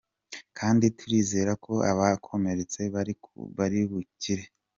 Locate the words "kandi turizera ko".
0.57-1.73